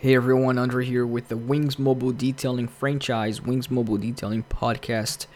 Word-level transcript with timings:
Hey 0.00 0.14
everyone, 0.14 0.58
Andre 0.58 0.84
here 0.84 1.04
with 1.04 1.26
the 1.26 1.36
Wings 1.36 1.76
Mobile 1.76 2.12
Detailing 2.12 2.68
franchise, 2.68 3.42
Wings 3.42 3.68
Mobile 3.68 3.96
Detailing 3.96 4.44
podcast. 4.44 5.26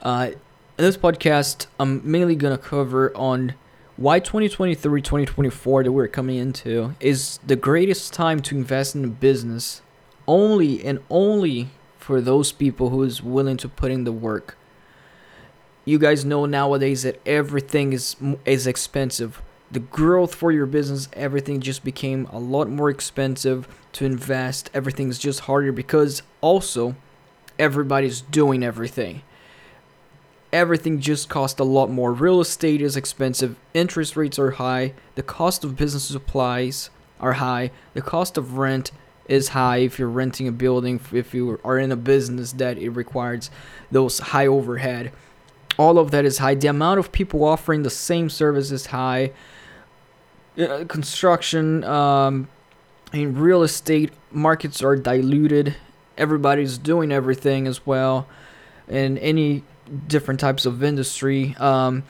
Uh, 0.00 0.30
in 0.78 0.84
this 0.84 0.96
podcast, 0.96 1.66
I'm 1.78 2.00
mainly 2.10 2.34
going 2.34 2.56
to 2.56 2.62
cover 2.62 3.14
on 3.14 3.56
why 3.98 4.18
2023 4.18 5.02
2024 5.02 5.84
that 5.84 5.92
we're 5.92 6.08
coming 6.08 6.38
into 6.38 6.94
is 6.98 7.40
the 7.46 7.56
greatest 7.56 8.14
time 8.14 8.40
to 8.40 8.56
invest 8.56 8.96
in 8.96 9.04
a 9.04 9.08
business 9.08 9.82
only 10.26 10.82
and 10.82 11.00
only 11.10 11.68
for 11.98 12.22
those 12.22 12.52
people 12.52 12.88
who 12.88 13.02
is 13.02 13.22
willing 13.22 13.58
to 13.58 13.68
put 13.68 13.90
in 13.90 14.04
the 14.04 14.12
work. 14.12 14.56
You 15.84 15.98
guys 15.98 16.24
know 16.24 16.46
nowadays 16.46 17.02
that 17.02 17.20
everything 17.26 17.92
is 17.92 18.16
is 18.46 18.66
expensive 18.66 19.42
the 19.70 19.80
growth 19.80 20.34
for 20.34 20.50
your 20.50 20.66
business, 20.66 21.08
everything 21.12 21.60
just 21.60 21.84
became 21.84 22.26
a 22.32 22.38
lot 22.38 22.68
more 22.68 22.90
expensive 22.90 23.68
to 23.92 24.04
invest. 24.04 24.70
Everything's 24.74 25.18
just 25.18 25.40
harder 25.40 25.70
because 25.70 26.22
also 26.40 26.96
everybody's 27.58 28.20
doing 28.20 28.64
everything. 28.64 29.22
Everything 30.52 31.00
just 31.00 31.28
costs 31.28 31.60
a 31.60 31.64
lot 31.64 31.90
more. 31.90 32.12
Real 32.12 32.40
estate 32.40 32.82
is 32.82 32.96
expensive, 32.96 33.54
interest 33.72 34.16
rates 34.16 34.38
are 34.38 34.52
high, 34.52 34.94
the 35.14 35.22
cost 35.22 35.62
of 35.62 35.76
business 35.76 36.04
supplies 36.04 36.90
are 37.20 37.34
high, 37.34 37.70
the 37.94 38.02
cost 38.02 38.36
of 38.36 38.58
rent 38.58 38.90
is 39.28 39.50
high 39.50 39.76
if 39.76 39.96
you're 39.96 40.08
renting 40.08 40.48
a 40.48 40.52
building, 40.52 40.98
if 41.12 41.32
you 41.32 41.60
are 41.62 41.78
in 41.78 41.92
a 41.92 41.96
business 41.96 42.50
that 42.54 42.78
it 42.78 42.90
requires 42.90 43.48
those 43.92 44.18
high 44.18 44.48
overhead. 44.48 45.12
All 45.78 45.98
of 45.98 46.10
that 46.10 46.24
is 46.24 46.38
high. 46.38 46.56
The 46.56 46.66
amount 46.66 46.98
of 46.98 47.12
people 47.12 47.44
offering 47.44 47.84
the 47.84 47.90
same 47.90 48.28
service 48.28 48.72
is 48.72 48.86
high 48.86 49.30
uh, 50.58 50.84
construction 50.86 51.84
um, 51.84 52.48
in 53.12 53.38
real 53.38 53.62
estate 53.62 54.12
markets 54.30 54.82
are 54.82 54.96
diluted. 54.96 55.76
Everybody's 56.16 56.78
doing 56.78 57.12
everything 57.12 57.66
as 57.66 57.86
well, 57.86 58.26
in 58.88 59.18
any 59.18 59.62
different 60.06 60.40
types 60.40 60.66
of 60.66 60.82
industry. 60.82 61.56
Um, 61.58 62.02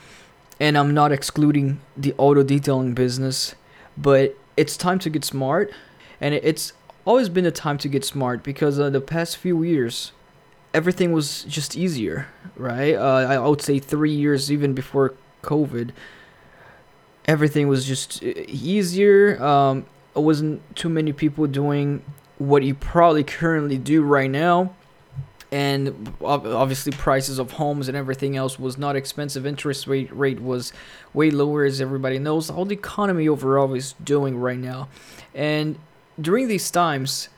and 0.59 0.77
I'm 0.77 0.93
not 0.93 1.13
excluding 1.13 1.81
the 1.97 2.15
auto 2.19 2.43
detailing 2.43 2.93
business, 2.93 3.55
but 3.97 4.37
it's 4.57 4.77
time 4.77 4.99
to 5.01 5.11
get 5.11 5.25
smart, 5.25 5.73
and 6.21 6.35
it's 6.35 6.75
always 7.07 7.29
been 7.29 7.47
a 7.47 7.51
time 7.51 7.79
to 7.79 7.89
get 7.89 8.05
smart 8.05 8.43
because 8.43 8.79
uh, 8.79 8.91
the 8.91 9.01
past 9.01 9.39
few 9.39 9.63
years 9.63 10.13
everything 10.75 11.13
was 11.13 11.45
just 11.45 11.77
easier, 11.77 12.29
right? 12.57 12.95
Uh, 12.95 13.27
I 13.29 13.39
would 13.39 13.63
say 13.63 13.79
three 13.79 14.13
years 14.13 14.53
even 14.53 14.75
before 14.75 15.15
COVID, 15.43 15.91
everything 17.27 17.69
was 17.69 17.87
just 17.87 18.23
uh, 18.23 18.33
easier. 18.49 19.43
Um, 19.43 19.87
it 20.15 20.21
wasn't 20.21 20.77
too 20.77 20.89
many 20.89 21.13
people 21.13 21.47
doing 21.47 22.03
what 22.39 22.63
you 22.63 22.75
probably 22.75 23.25
currently 23.25 23.79
do 23.79 24.03
right 24.03 24.31
now. 24.31 24.75
And 25.53 26.15
obviously, 26.23 26.93
prices 26.93 27.41
of 27.41 27.53
homes 27.53 27.89
and 27.89 27.97
everything 27.97 28.37
else 28.37 28.57
was 28.57 28.79
not 28.79 28.95
expensive. 28.95 29.45
Interest 29.45 29.89
rate 29.89 30.15
rate 30.15 30.41
was 30.41 30.73
way 31.13 31.31
lower, 31.33 31.65
as 31.65 31.81
everybody 31.81 32.21
knows. 32.21 32.51
All 32.51 32.65
the 32.65 32.77
economy 32.77 33.29
overall 33.29 33.75
is 33.75 33.95
doing 34.05 34.39
right 34.39 34.59
now, 34.59 34.89
and 35.35 35.77
during 36.21 36.47
these 36.47 36.71
times, 36.71 37.31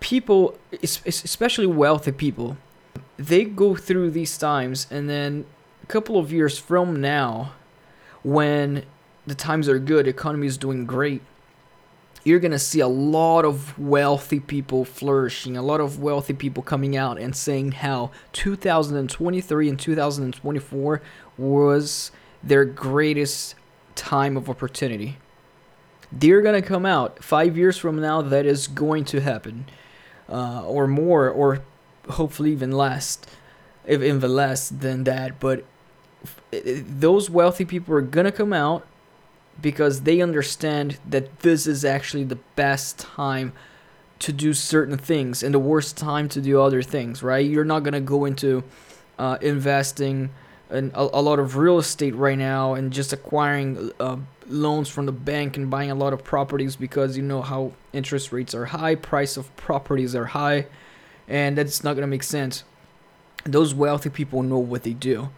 people, 0.00 0.58
especially 0.82 1.66
wealthy 1.66 2.12
people, 2.12 2.58
they 3.16 3.44
go 3.44 3.74
through 3.74 4.10
these 4.10 4.36
times, 4.36 4.86
and 4.90 5.08
then 5.08 5.46
a 5.82 5.86
couple 5.86 6.18
of 6.18 6.30
years 6.30 6.58
from 6.58 7.00
now, 7.00 7.52
when 8.26 8.82
the 9.24 9.36
times 9.36 9.68
are 9.68 9.78
good, 9.78 10.08
economy 10.08 10.48
is 10.48 10.58
doing 10.58 10.84
great, 10.84 11.22
you're 12.24 12.40
going 12.40 12.50
to 12.50 12.58
see 12.58 12.80
a 12.80 12.88
lot 12.88 13.44
of 13.44 13.78
wealthy 13.78 14.40
people 14.40 14.84
flourishing, 14.84 15.56
a 15.56 15.62
lot 15.62 15.80
of 15.80 16.00
wealthy 16.00 16.32
people 16.32 16.60
coming 16.60 16.96
out 16.96 17.20
and 17.20 17.36
saying 17.36 17.70
how 17.70 18.10
2023 18.32 19.68
and 19.68 19.78
2024 19.78 21.02
was 21.38 22.10
their 22.42 22.64
greatest 22.64 23.54
time 23.94 24.36
of 24.36 24.50
opportunity. 24.50 25.18
They're 26.10 26.42
going 26.42 26.60
to 26.60 26.66
come 26.66 26.84
out 26.84 27.22
five 27.22 27.56
years 27.56 27.76
from 27.76 28.00
now, 28.00 28.22
that 28.22 28.44
is 28.44 28.66
going 28.66 29.04
to 29.04 29.20
happen, 29.20 29.66
uh, 30.28 30.66
or 30.66 30.88
more, 30.88 31.30
or 31.30 31.62
hopefully 32.08 32.50
even 32.50 32.72
less, 32.72 33.18
if 33.84 34.02
even 34.02 34.34
less 34.34 34.68
than 34.68 35.04
that. 35.04 35.38
But 35.38 35.64
those 36.50 37.30
wealthy 37.30 37.64
people 37.64 37.94
are 37.94 38.00
gonna 38.00 38.32
come 38.32 38.52
out 38.52 38.86
because 39.60 40.02
they 40.02 40.20
understand 40.20 40.98
that 41.08 41.40
this 41.40 41.66
is 41.66 41.84
actually 41.84 42.24
the 42.24 42.38
best 42.54 42.98
time 42.98 43.52
to 44.18 44.32
do 44.32 44.54
certain 44.54 44.96
things 44.96 45.42
and 45.42 45.54
the 45.54 45.58
worst 45.58 45.96
time 45.96 46.28
to 46.30 46.40
do 46.40 46.60
other 46.60 46.82
things, 46.82 47.22
right? 47.22 47.48
You're 47.48 47.64
not 47.64 47.82
gonna 47.82 48.00
go 48.00 48.24
into 48.24 48.64
uh, 49.18 49.38
investing 49.40 50.30
in 50.70 50.90
a, 50.94 51.02
a, 51.12 51.22
lot 51.22 51.38
of 51.38 51.56
real 51.56 51.78
estate 51.78 52.14
right 52.14 52.36
now 52.36 52.74
and 52.74 52.92
just 52.92 53.12
acquiring 53.12 53.92
uh, 54.00 54.16
loans 54.48 54.88
from 54.88 55.06
the 55.06 55.12
bank 55.12 55.56
and 55.56 55.70
buying 55.70 55.90
a 55.90 55.94
lot 55.94 56.12
of 56.12 56.24
properties 56.24 56.76
because 56.76 57.16
you 57.16 57.22
know 57.22 57.40
how 57.40 57.72
interest 57.92 58.32
rates 58.32 58.54
are 58.54 58.66
high, 58.66 58.94
price 58.94 59.36
of 59.36 59.54
properties 59.56 60.14
are 60.14 60.26
high, 60.26 60.66
and 61.28 61.56
that's 61.56 61.84
not 61.84 61.94
gonna 61.94 62.06
make 62.06 62.22
sense. 62.22 62.64
Those 63.44 63.74
wealthy 63.74 64.10
people 64.10 64.42
know 64.42 64.58
what 64.58 64.82
they 64.82 64.92
do. 64.92 65.30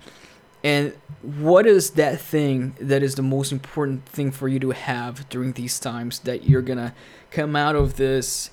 And 0.65 0.95
what 1.23 1.67
is 1.67 1.91
that 1.91 2.21
thing 2.21 2.75
that 2.81 3.03
is 3.03 3.15
the 3.15 3.23
most 3.23 3.53
important 3.53 4.07
thing 4.07 4.33
for 4.33 4.49
you 4.49 4.59
to 4.61 4.71
have 4.71 5.29
during 5.29 5.53
these 5.53 5.79
times 5.79 6.19
that 6.21 6.49
you're 6.49 6.63
gonna 6.63 6.95
come 7.31 7.55
out 7.55 7.77
of 7.77 7.97
this 7.97 8.51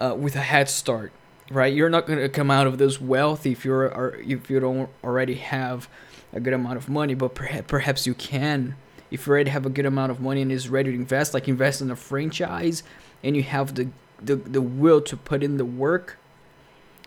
uh, 0.00 0.14
with 0.18 0.34
a 0.34 0.40
head 0.40 0.68
start, 0.68 1.12
right? 1.50 1.72
You're 1.72 1.90
not 1.90 2.06
gonna 2.06 2.28
come 2.28 2.50
out 2.50 2.66
of 2.66 2.78
this 2.78 3.00
wealthy 3.00 3.52
if 3.52 3.64
you're 3.64 3.84
or 3.84 4.16
if 4.16 4.50
you 4.50 4.58
don't 4.58 4.90
already 5.04 5.34
have 5.34 5.88
a 6.32 6.40
good 6.40 6.52
amount 6.52 6.76
of 6.78 6.88
money, 6.88 7.14
but 7.14 7.34
perhaps 7.34 7.64
perhaps 7.68 8.06
you 8.06 8.14
can 8.14 8.74
if 9.10 9.26
you 9.26 9.32
already 9.32 9.50
have 9.50 9.66
a 9.66 9.70
good 9.70 9.86
amount 9.86 10.10
of 10.10 10.20
money 10.20 10.42
and 10.42 10.50
is 10.50 10.68
ready 10.68 10.90
to 10.90 10.96
invest, 10.96 11.34
like 11.34 11.48
invest 11.48 11.80
in 11.80 11.90
a 11.90 11.96
franchise, 11.96 12.82
and 13.22 13.36
you 13.36 13.42
have 13.42 13.74
the 13.74 13.88
the, 14.20 14.36
the 14.36 14.62
will 14.62 15.00
to 15.02 15.16
put 15.16 15.42
in 15.42 15.58
the 15.58 15.64
work, 15.64 16.18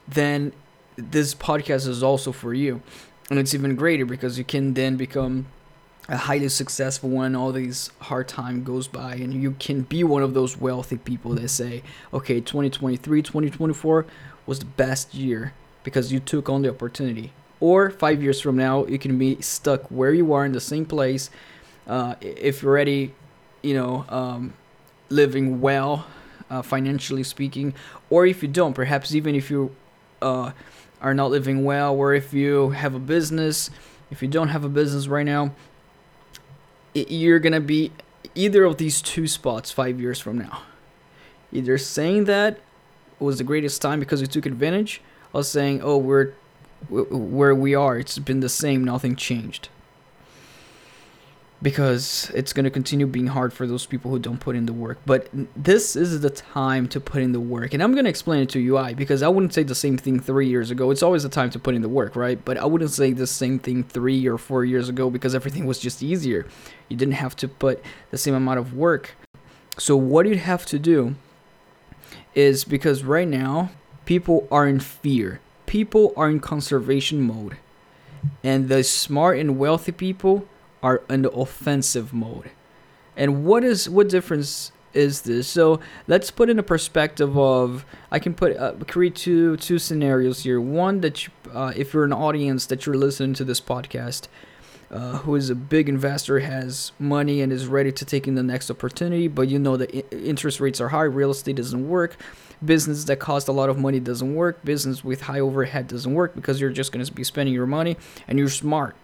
then 0.08 0.54
this 0.96 1.34
podcast 1.34 1.88
is 1.88 2.04
also 2.04 2.32
for 2.32 2.54
you 2.54 2.82
and 3.30 3.40
it's 3.40 3.54
even 3.54 3.76
greater 3.76 4.06
because 4.06 4.38
you 4.38 4.44
can 4.44 4.74
then 4.74 4.98
become 4.98 5.48
a 6.08 6.18
highly 6.18 6.50
successful 6.50 7.10
when 7.10 7.36
all 7.36 7.52
these 7.52 7.92
hard 8.02 8.28
time 8.28 8.64
goes 8.64 8.88
by 8.88 9.14
and 9.14 9.34
you 9.34 9.52
can 9.60 9.82
be 9.82 10.04
one 10.04 10.24
of 10.24 10.34
those 10.34 10.58
wealthy 10.58 10.98
people 10.98 11.36
that 11.36 11.50
say 11.50 11.84
okay 12.14 12.42
2023 12.42 13.22
2024 13.22 14.06
was 14.48 14.60
the 14.60 14.66
best 14.66 15.14
year 15.14 15.54
because 15.84 16.12
you 16.12 16.20
took 16.20 16.50
on 16.50 16.64
the 16.64 16.70
opportunity. 16.70 17.32
Or 17.60 17.90
five 17.90 18.24
years 18.24 18.42
from 18.42 18.56
now 18.56 18.86
you 18.86 18.98
can 18.98 19.18
be 19.18 19.42
stuck 19.42 19.84
where 19.92 20.14
you 20.14 20.34
are 20.34 20.46
in 20.46 20.54
the 20.54 20.62
same 20.62 20.86
place 20.86 21.30
uh, 21.88 22.16
if 22.22 22.62
you're 22.62 22.72
already 22.72 23.14
you 23.62 23.74
know 23.74 24.06
um, 24.10 24.54
living 25.10 25.60
well 25.60 26.08
uh, 26.50 26.62
financially 26.62 27.24
speaking 27.24 27.74
or 28.10 28.26
if 28.26 28.42
you 28.42 28.48
don't 28.48 28.74
perhaps 28.74 29.14
even 29.14 29.36
if 29.36 29.52
you 29.52 29.76
uh, 30.22 30.52
are 31.02 31.14
not 31.14 31.32
living 31.32 31.64
well, 31.64 31.96
or 31.96 32.14
if 32.14 32.34
you 32.34 32.72
have 32.72 32.94
a 32.94 33.00
business, 33.00 33.70
if 34.12 34.22
you 34.22 34.28
don't 34.28 34.50
have 34.50 34.64
a 34.64 34.70
business 34.70 35.08
right 35.08 35.26
now, 35.26 35.54
you're 36.94 37.40
gonna 37.40 37.62
be 37.62 37.92
either 38.36 38.64
of 38.66 38.78
these 38.78 39.02
two 39.02 39.28
spots 39.28 39.72
five 39.72 40.00
years 40.00 40.20
from 40.20 40.38
now. 40.38 40.64
Either 41.52 41.78
saying 41.78 42.26
that 42.26 42.60
was 43.20 43.38
the 43.38 43.44
greatest 43.44 43.82
time 43.82 44.00
because 44.00 44.22
we 44.22 44.28
took 44.28 44.46
advantage, 44.46 45.02
or 45.34 45.44
saying, 45.44 45.82
"Oh, 45.84 45.98
we're 45.98 46.34
where 46.90 47.54
we 47.54 47.76
are. 47.76 47.98
It's 47.98 48.18
been 48.20 48.40
the 48.40 48.50
same. 48.50 48.84
Nothing 48.84 49.16
changed." 49.16 49.70
Because 51.62 52.32
it's 52.34 52.54
going 52.54 52.64
to 52.64 52.70
continue 52.70 53.06
being 53.06 53.28
hard 53.28 53.52
for 53.52 53.68
those 53.68 53.86
people 53.86 54.10
who 54.12 54.20
don't 54.20 54.40
put 54.40 54.56
in 54.56 54.66
the 54.66 54.74
work. 54.74 54.98
But 55.06 55.28
this 55.56 55.96
is 55.96 56.22
the 56.22 56.30
time 56.30 56.88
to 56.90 57.02
put 57.02 57.22
in 57.22 57.34
the 57.34 57.40
work. 57.40 57.74
And 57.74 57.84
I'm 57.84 57.92
going 57.94 58.06
to 58.06 58.10
explain 58.10 58.42
it 58.42 58.50
to 58.50 58.60
you 58.60 58.74
why, 58.74 58.94
because 58.94 59.22
I 59.22 59.28
wouldn't 59.28 59.54
say 59.54 59.64
the 59.64 59.76
same 59.76 59.98
thing 59.98 60.20
three 60.20 60.48
years 60.48 60.72
ago. 60.72 60.90
It's 60.92 61.04
always 61.04 61.24
the 61.24 61.30
time 61.30 61.50
to 61.52 61.60
put 61.60 61.76
in 61.76 61.82
the 61.82 61.90
work, 61.90 62.16
right? 62.16 62.44
But 62.44 62.58
I 62.58 62.66
wouldn't 62.66 62.92
say 62.92 63.12
the 63.12 63.28
same 63.28 63.60
thing 63.60 63.84
three 63.84 64.26
or 64.28 64.38
four 64.38 64.64
years 64.64 64.88
ago 64.88 65.10
because 65.10 65.36
everything 65.36 65.66
was 65.66 65.80
just 65.80 66.02
easier. 66.02 66.48
You 66.88 66.96
didn't 66.96 67.16
have 67.16 67.36
to 67.38 67.48
put 67.48 67.84
the 68.12 68.18
same 68.18 68.36
amount 68.36 68.60
of 68.60 68.74
work. 68.74 69.16
So, 69.78 69.96
what 69.96 70.26
you'd 70.26 70.40
have 70.40 70.66
to 70.68 70.80
do 70.80 71.16
is 72.36 72.64
because 72.64 73.04
right 73.04 73.28
now, 73.28 73.72
people 74.06 74.48
are 74.52 74.68
in 74.68 74.80
fear, 74.80 75.40
people 75.66 76.14
are 76.16 76.30
in 76.30 76.40
conservation 76.40 77.22
mode. 77.22 77.58
And 78.44 78.68
the 78.68 78.84
smart 78.84 79.40
and 79.40 79.58
wealthy 79.58 79.94
people 79.94 80.46
are 80.82 81.02
in 81.10 81.24
the 81.24 81.32
offensive 81.32 82.14
mode. 82.14 82.52
And 83.16 83.44
what 83.46 83.64
is 83.64 83.90
what 83.90 84.10
difference 84.10 84.72
is 84.94 85.22
this? 85.22 85.48
So 85.48 85.80
let's 86.08 86.32
put 86.32 86.50
in 86.50 86.58
a 86.58 86.64
perspective 86.64 87.38
of 87.38 87.86
I 88.12 88.20
can 88.20 88.34
put 88.34 88.56
uh, 88.56 88.74
create 88.88 89.16
two 89.16 89.58
two 89.58 89.80
scenarios 89.80 90.44
here. 90.44 90.62
One 90.62 91.02
that 91.02 91.26
you, 91.26 91.34
uh, 91.54 91.74
if 91.76 91.94
you're 91.94 92.06
an 92.06 92.14
audience 92.14 92.66
that 92.68 92.86
you're 92.86 92.96
listening 92.96 93.34
to 93.36 93.44
this 93.44 93.60
podcast, 93.60 94.28
uh, 94.92 95.18
who 95.20 95.36
is 95.36 95.50
a 95.50 95.56
big 95.56 95.88
investor 95.88 96.40
has 96.40 96.92
money 96.98 97.42
and 97.42 97.52
is 97.52 97.68
ready 97.68 97.92
to 97.92 98.06
take 98.06 98.28
in 98.28 98.36
the 98.36 98.44
next 98.44 98.72
opportunity 98.72 99.28
but 99.28 99.48
you 99.48 99.60
know 99.60 99.78
the 99.78 99.98
I- 99.98 100.16
interest 100.16 100.60
rates 100.60 100.82
are 100.82 100.90
high 100.90 101.04
real 101.04 101.32
estate 101.32 101.58
doesn't 101.58 101.88
work 101.88 102.18
business 102.66 103.04
that 103.04 103.18
cost 103.18 103.48
a 103.48 103.52
lot 103.52 103.70
of 103.70 103.78
money 103.78 104.00
doesn't 104.00 104.34
work 104.34 104.64
business 104.66 105.04
with 105.04 105.22
high 105.22 105.40
overhead 105.40 105.88
doesn't 105.88 106.14
work 106.14 106.34
because 106.36 106.60
you're 106.60 106.72
just 106.72 106.92
going 106.92 107.06
to 107.06 107.12
be 107.12 107.24
spending 107.24 107.54
your 107.54 107.68
money 107.68 107.98
and 108.28 108.40
you're 108.40 108.50
smart 108.50 108.96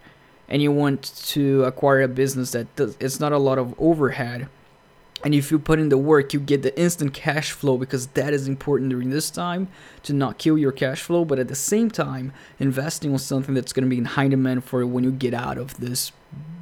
and 0.48 0.62
you 0.62 0.70
want 0.70 1.02
to 1.26 1.64
acquire 1.64 2.02
a 2.02 2.08
business 2.08 2.52
that 2.52 2.74
does 2.76 2.96
it's 3.00 3.20
not 3.20 3.32
a 3.32 3.38
lot 3.38 3.58
of 3.58 3.74
overhead 3.78 4.48
and 5.24 5.34
if 5.34 5.50
you 5.50 5.58
put 5.58 5.78
in 5.78 5.88
the 5.88 5.98
work 5.98 6.32
you 6.32 6.40
get 6.40 6.62
the 6.62 6.78
instant 6.78 7.12
cash 7.14 7.50
flow 7.50 7.76
because 7.76 8.08
that 8.08 8.32
is 8.32 8.46
important 8.46 8.90
during 8.90 9.10
this 9.10 9.30
time 9.30 9.68
to 10.02 10.12
not 10.12 10.38
kill 10.38 10.56
your 10.58 10.72
cash 10.72 11.02
flow 11.02 11.24
but 11.24 11.38
at 11.38 11.48
the 11.48 11.54
same 11.54 11.90
time 11.90 12.32
investing 12.58 13.12
on 13.12 13.18
something 13.18 13.54
that's 13.54 13.72
going 13.72 13.84
to 13.84 13.90
be 13.90 13.98
in 13.98 14.04
high 14.04 14.28
demand 14.28 14.64
for 14.64 14.84
when 14.86 15.04
you 15.04 15.10
get 15.10 15.34
out 15.34 15.58
of 15.58 15.78
this 15.78 16.12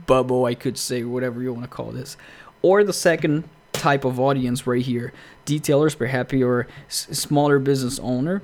bubble 0.06 0.44
i 0.44 0.54
could 0.54 0.78
say 0.78 1.02
whatever 1.02 1.42
you 1.42 1.52
want 1.52 1.64
to 1.64 1.68
call 1.68 1.90
this. 1.90 2.16
Or 2.62 2.82
the 2.82 2.94
second 2.94 3.44
type 3.72 4.06
of 4.06 4.18
audience 4.18 4.66
right 4.66 4.82
here 4.82 5.12
detailers 5.44 5.98
perhaps 5.98 6.32
you're 6.32 6.66
smaller 6.88 7.58
business 7.58 7.98
owner 7.98 8.40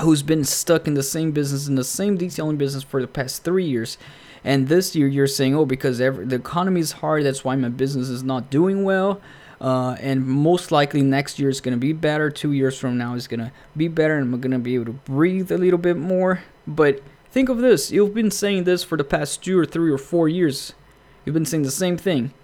who's 0.00 0.22
been 0.22 0.44
stuck 0.44 0.86
in 0.86 0.94
the 0.94 1.02
same 1.02 1.32
business 1.32 1.68
in 1.68 1.74
the 1.74 1.84
same 1.84 2.16
detailing 2.16 2.56
business 2.56 2.82
for 2.82 3.00
the 3.00 3.06
past 3.06 3.44
three 3.44 3.64
years 3.64 3.98
and 4.44 4.68
this 4.68 4.94
year 4.94 5.08
you're 5.08 5.26
saying, 5.26 5.54
oh, 5.54 5.64
because 5.64 6.00
every, 6.00 6.26
the 6.26 6.36
economy 6.36 6.80
is 6.80 6.92
hard, 6.92 7.24
that's 7.24 7.44
why 7.44 7.56
my 7.56 7.70
business 7.70 8.08
is 8.08 8.22
not 8.22 8.50
doing 8.50 8.84
well. 8.84 9.20
Uh, 9.60 9.96
and 10.00 10.26
most 10.26 10.70
likely 10.70 11.00
next 11.00 11.38
year 11.38 11.48
is 11.48 11.60
going 11.60 11.74
to 11.74 11.80
be 11.80 11.94
better. 11.94 12.28
Two 12.28 12.52
years 12.52 12.78
from 12.78 12.98
now 12.98 13.14
is 13.14 13.26
going 13.26 13.40
to 13.40 13.50
be 13.74 13.88
better, 13.88 14.16
and 14.16 14.34
I'm 14.34 14.40
going 14.40 14.52
to 14.52 14.58
be 14.58 14.74
able 14.74 14.86
to 14.86 14.92
breathe 14.92 15.50
a 15.50 15.56
little 15.56 15.78
bit 15.78 15.96
more. 15.96 16.42
But 16.66 17.02
think 17.30 17.48
of 17.48 17.58
this: 17.58 17.90
you've 17.90 18.12
been 18.12 18.30
saying 18.30 18.64
this 18.64 18.84
for 18.84 18.98
the 18.98 19.04
past 19.04 19.42
two 19.42 19.58
or 19.58 19.64
three 19.64 19.90
or 19.90 19.96
four 19.96 20.28
years. 20.28 20.74
You've 21.24 21.34
been 21.34 21.46
saying 21.46 21.62
the 21.62 21.70
same 21.70 21.96
thing. 21.96 22.34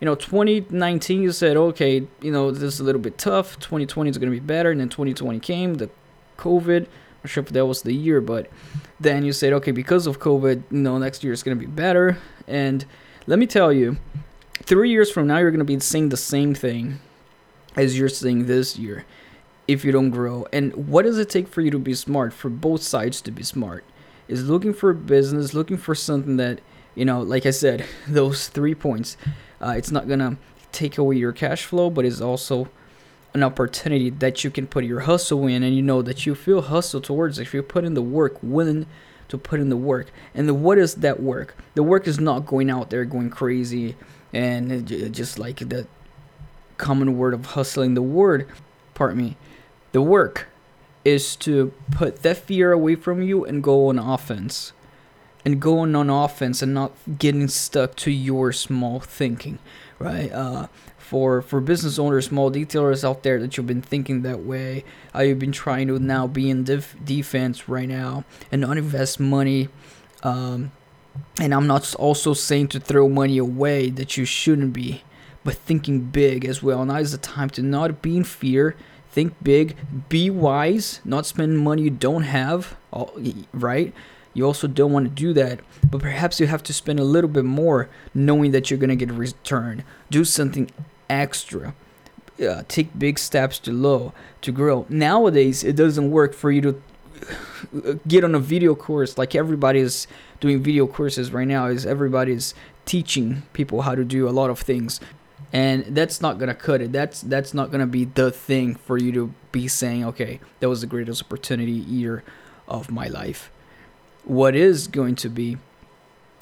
You 0.00 0.04
know, 0.04 0.14
2019, 0.14 1.22
you 1.22 1.32
said, 1.32 1.56
okay, 1.56 2.06
you 2.20 2.30
know, 2.30 2.50
this 2.50 2.74
is 2.74 2.80
a 2.80 2.84
little 2.84 3.00
bit 3.00 3.16
tough. 3.16 3.58
2020 3.60 4.10
is 4.10 4.18
going 4.18 4.30
to 4.30 4.38
be 4.38 4.44
better, 4.44 4.70
and 4.70 4.78
then 4.78 4.90
2020 4.90 5.40
came, 5.40 5.76
the 5.76 5.88
COVID 6.36 6.86
sure 7.26 7.42
if 7.42 7.50
that 7.50 7.66
was 7.66 7.82
the 7.82 7.92
year, 7.92 8.20
but 8.20 8.48
then 9.00 9.24
you 9.24 9.32
said, 9.32 9.52
okay, 9.54 9.72
because 9.72 10.06
of 10.06 10.18
COVID, 10.18 10.62
you 10.70 10.78
know, 10.78 10.98
next 10.98 11.22
year 11.22 11.32
is 11.32 11.42
going 11.42 11.58
to 11.58 11.60
be 11.60 11.70
better. 11.70 12.18
And 12.46 12.84
let 13.26 13.38
me 13.38 13.46
tell 13.46 13.72
you, 13.72 13.98
three 14.62 14.90
years 14.90 15.10
from 15.10 15.26
now, 15.26 15.38
you're 15.38 15.50
going 15.50 15.58
to 15.58 15.64
be 15.64 15.78
saying 15.80 16.08
the 16.10 16.16
same 16.16 16.54
thing 16.54 17.00
as 17.76 17.98
you're 17.98 18.08
saying 18.08 18.46
this 18.46 18.78
year 18.78 19.04
if 19.68 19.84
you 19.84 19.92
don't 19.92 20.10
grow. 20.10 20.46
And 20.52 20.88
what 20.88 21.04
does 21.04 21.18
it 21.18 21.28
take 21.28 21.48
for 21.48 21.60
you 21.60 21.70
to 21.70 21.78
be 21.78 21.94
smart, 21.94 22.32
for 22.32 22.48
both 22.48 22.82
sides 22.82 23.20
to 23.22 23.30
be 23.30 23.42
smart? 23.42 23.84
Is 24.28 24.48
looking 24.48 24.72
for 24.72 24.90
a 24.90 24.94
business, 24.94 25.54
looking 25.54 25.76
for 25.76 25.94
something 25.94 26.36
that, 26.36 26.60
you 26.94 27.04
know, 27.04 27.20
like 27.20 27.46
I 27.46 27.50
said, 27.50 27.84
those 28.08 28.48
three 28.48 28.74
points. 28.74 29.16
Uh, 29.60 29.74
it's 29.76 29.90
not 29.90 30.08
going 30.08 30.18
to 30.18 30.36
take 30.72 30.98
away 30.98 31.16
your 31.16 31.32
cash 31.32 31.64
flow, 31.64 31.90
but 31.90 32.04
it's 32.04 32.20
also 32.20 32.68
an 33.36 33.42
opportunity 33.42 34.08
that 34.08 34.42
you 34.42 34.50
can 34.50 34.66
put 34.66 34.84
your 34.84 35.00
hustle 35.00 35.46
in 35.46 35.62
and 35.62 35.76
you 35.76 35.82
know 35.82 36.00
that 36.00 36.24
you 36.24 36.34
feel 36.34 36.62
hustle 36.62 37.02
towards 37.02 37.38
if 37.38 37.52
you 37.52 37.62
put 37.62 37.84
in 37.84 37.92
the 37.92 38.00
work 38.00 38.38
willing 38.42 38.86
to 39.28 39.36
put 39.36 39.60
in 39.60 39.68
the 39.68 39.76
work. 39.76 40.10
And 40.34 40.48
the, 40.48 40.54
what 40.54 40.78
is 40.78 40.96
that 40.96 41.22
work? 41.22 41.54
The 41.74 41.82
work 41.82 42.08
is 42.08 42.18
not 42.18 42.46
going 42.46 42.70
out 42.70 42.88
there 42.88 43.04
going 43.04 43.28
crazy 43.28 43.94
and 44.32 44.86
just 45.14 45.38
like 45.38 45.58
the 45.58 45.86
common 46.78 47.18
word 47.18 47.34
of 47.34 47.44
hustling. 47.46 47.92
The 47.92 48.02
word 48.02 48.48
pardon 48.94 49.18
me 49.18 49.36
the 49.92 50.00
work 50.00 50.48
is 51.04 51.36
to 51.36 51.74
put 51.90 52.22
that 52.22 52.38
fear 52.38 52.72
away 52.72 52.94
from 52.94 53.22
you 53.22 53.44
and 53.44 53.62
go 53.62 53.88
on 53.88 53.98
offense. 53.98 54.72
And 55.44 55.60
going 55.60 55.94
on 55.94 56.10
offense 56.10 56.60
and 56.60 56.74
not 56.74 56.92
getting 57.18 57.46
stuck 57.46 57.94
to 57.96 58.10
your 58.10 58.52
small 58.52 58.98
thinking 58.98 59.60
right? 59.98 60.30
Uh, 60.32 60.68
for 61.06 61.40
for 61.40 61.60
business 61.60 62.00
owners, 62.00 62.26
small 62.26 62.50
detailers 62.50 63.04
out 63.08 63.22
there 63.22 63.38
that 63.38 63.56
you've 63.56 63.66
been 63.66 63.80
thinking 63.80 64.22
that 64.22 64.40
way. 64.40 64.84
Uh, 65.14 65.20
you've 65.20 65.38
been 65.38 65.52
trying 65.52 65.86
to 65.86 66.00
now 66.00 66.26
be 66.26 66.50
in 66.50 66.64
def- 66.64 66.96
defense 67.04 67.68
right 67.68 67.88
now 67.88 68.24
and 68.50 68.60
not 68.62 68.76
invest 68.76 69.20
money. 69.20 69.68
Um, 70.24 70.72
and 71.40 71.54
I'm 71.54 71.68
not 71.68 71.94
also 71.94 72.34
saying 72.34 72.68
to 72.68 72.80
throw 72.80 73.08
money 73.08 73.38
away 73.38 73.88
that 73.90 74.16
you 74.16 74.24
shouldn't 74.24 74.72
be, 74.72 75.04
but 75.44 75.54
thinking 75.54 76.00
big 76.00 76.44
as 76.44 76.60
well. 76.60 76.84
Now 76.84 76.96
is 76.96 77.12
the 77.12 77.18
time 77.18 77.50
to 77.50 77.62
not 77.62 78.02
be 78.02 78.16
in 78.16 78.24
fear. 78.24 78.74
Think 79.12 79.32
big, 79.42 79.76
be 80.08 80.28
wise, 80.28 81.00
not 81.04 81.24
spend 81.24 81.58
money 81.58 81.82
you 81.82 81.90
don't 81.90 82.24
have, 82.24 82.76
right? 83.52 83.94
You 84.34 84.44
also 84.44 84.66
don't 84.66 84.92
want 84.92 85.06
to 85.06 85.14
do 85.14 85.32
that, 85.32 85.60
but 85.88 86.02
perhaps 86.02 86.40
you 86.40 86.46
have 86.48 86.62
to 86.64 86.74
spend 86.74 86.98
a 86.98 87.04
little 87.04 87.30
bit 87.30 87.44
more 87.44 87.88
knowing 88.12 88.50
that 88.50 88.70
you're 88.70 88.78
going 88.78 88.90
to 88.90 88.96
get 88.96 89.08
a 89.08 89.14
return. 89.14 89.84
Do 90.10 90.24
something 90.24 90.68
extra. 91.08 91.74
Uh, 92.40 92.62
take 92.68 92.98
big 92.98 93.18
steps 93.18 93.58
to 93.58 93.72
low 93.72 94.12
to 94.42 94.52
grow. 94.52 94.84
Nowadays, 94.90 95.64
it 95.64 95.74
doesn't 95.74 96.10
work 96.10 96.34
for 96.34 96.50
you 96.50 96.60
to 96.60 96.82
get 98.06 98.24
on 98.24 98.34
a 98.34 98.38
video 98.38 98.74
course 98.74 99.16
like 99.16 99.34
everybody 99.34 99.80
is 99.80 100.06
doing 100.40 100.62
video 100.62 100.86
courses 100.86 101.32
right 101.32 101.48
now. 101.48 101.66
Is 101.66 101.86
everybody's 101.86 102.54
teaching 102.84 103.42
people 103.52 103.82
how 103.82 103.94
to 103.94 104.04
do 104.04 104.28
a 104.28 104.30
lot 104.30 104.50
of 104.50 104.60
things, 104.60 105.00
and 105.52 105.84
that's 105.86 106.20
not 106.20 106.38
gonna 106.38 106.54
cut 106.54 106.82
it. 106.82 106.92
That's 106.92 107.22
that's 107.22 107.54
not 107.54 107.70
gonna 107.70 107.86
be 107.86 108.04
the 108.04 108.30
thing 108.30 108.74
for 108.74 108.98
you 108.98 109.12
to 109.12 109.34
be 109.50 109.66
saying, 109.66 110.04
okay, 110.04 110.40
that 110.60 110.68
was 110.68 110.82
the 110.82 110.86
greatest 110.86 111.22
opportunity 111.22 111.72
year 111.72 112.22
of 112.68 112.90
my 112.90 113.08
life. 113.08 113.50
What 114.24 114.54
is 114.54 114.88
going 114.88 115.14
to 115.16 115.28
be, 115.28 115.56